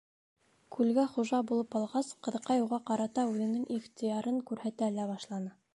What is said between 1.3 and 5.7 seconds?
булып алғас, ҡыҙыҡай уға ҡарата үҙенең ихтыярын күрһәтә лә башланы.